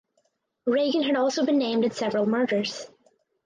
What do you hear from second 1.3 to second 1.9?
been named